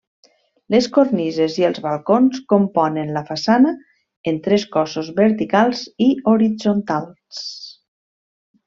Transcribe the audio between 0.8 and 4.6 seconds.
cornises i els balcons, componen la façana en